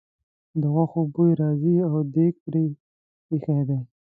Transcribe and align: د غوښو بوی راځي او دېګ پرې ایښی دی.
د 0.59 0.61
غوښو 0.73 1.01
بوی 1.13 1.31
راځي 1.41 1.75
او 1.89 1.95
دېګ 2.13 2.33
پرې 2.45 2.63
ایښی 3.31 3.61
دی. 3.67 3.79